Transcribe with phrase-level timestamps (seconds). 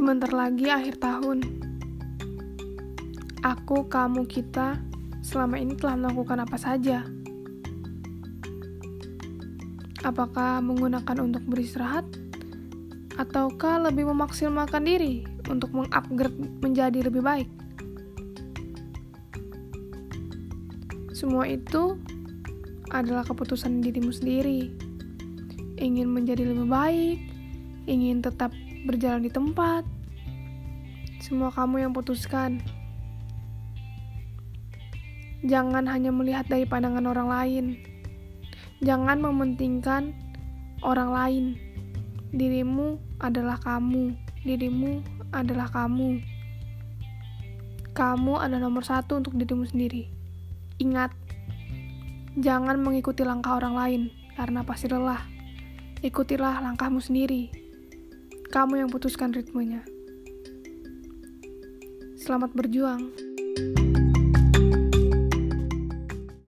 [0.00, 1.44] Sebentar lagi akhir tahun.
[3.44, 4.80] Aku, kamu, kita
[5.20, 7.04] selama ini telah melakukan apa saja.
[10.00, 12.08] Apakah menggunakan untuk beristirahat?
[13.20, 17.48] Ataukah lebih memaksimalkan diri untuk mengupgrade menjadi lebih baik?
[21.12, 22.00] Semua itu
[22.88, 24.72] adalah keputusan dirimu sendiri.
[25.76, 27.20] Ingin menjadi lebih baik,
[27.84, 28.48] ingin tetap
[28.84, 29.99] berjalan di tempat.
[31.20, 32.64] Semua kamu yang putuskan.
[35.44, 37.64] Jangan hanya melihat dari pandangan orang lain.
[38.80, 40.16] Jangan mementingkan
[40.80, 41.44] orang lain.
[42.32, 44.16] Dirimu adalah kamu.
[44.48, 45.04] Dirimu
[45.36, 46.24] adalah kamu.
[47.92, 50.08] Kamu adalah nomor satu untuk dirimu sendiri.
[50.80, 51.12] Ingat,
[52.40, 54.02] jangan mengikuti langkah orang lain
[54.40, 55.20] karena pasti lelah.
[56.00, 57.52] Ikutilah langkahmu sendiri.
[58.48, 59.84] Kamu yang putuskan ritmenya.
[62.20, 63.29] Selamat berjuang.